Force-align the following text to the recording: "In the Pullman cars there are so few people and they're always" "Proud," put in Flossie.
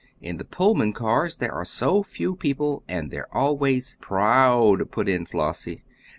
"In 0.19 0.37
the 0.37 0.45
Pullman 0.45 0.93
cars 0.93 1.37
there 1.37 1.51
are 1.51 1.63
so 1.63 2.01
few 2.01 2.35
people 2.35 2.81
and 2.87 3.11
they're 3.11 3.31
always" 3.31 3.97
"Proud," 4.01 4.89
put 4.89 5.07
in 5.07 5.25
Flossie. 5.27 5.83